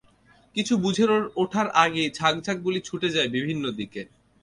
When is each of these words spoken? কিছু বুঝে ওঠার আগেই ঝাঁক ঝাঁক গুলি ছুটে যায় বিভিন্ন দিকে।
কিছু 0.55 0.73
বুঝে 0.77 1.05
ওঠার 1.35 1.67
আগেই 1.83 2.09
ঝাঁক 2.11 2.35
ঝাঁক 2.41 2.57
গুলি 2.65 2.79
ছুটে 2.81 3.07
যায় 3.09 3.29
বিভিন্ন 3.35 3.63
দিকে। 3.79 4.01